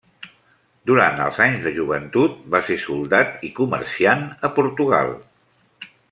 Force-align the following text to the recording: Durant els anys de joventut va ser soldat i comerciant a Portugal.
Durant 0.91 1.19
els 1.25 1.41
anys 1.45 1.59
de 1.65 1.73
joventut 1.75 2.39
va 2.55 2.61
ser 2.71 2.77
soldat 2.87 3.45
i 3.49 3.55
comerciant 3.63 4.25
a 4.49 4.55
Portugal. 4.61 5.13